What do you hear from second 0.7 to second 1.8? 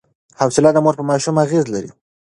د مور په ماشوم اغېز